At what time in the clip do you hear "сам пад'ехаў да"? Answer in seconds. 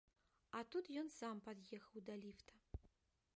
1.19-2.17